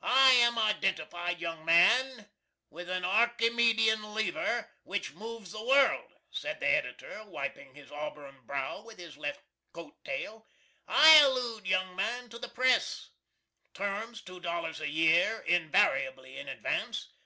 [0.00, 2.30] "I am identified, young man,
[2.70, 8.80] with a Arkymedian leaver which moves the world," said the Editor, wiping his auburn brow
[8.80, 9.42] with his left
[9.74, 10.46] coat tail;
[10.88, 13.10] "I allude, young man, to the press:
[13.74, 17.08] Terms, two dollars a year, invariably in advance.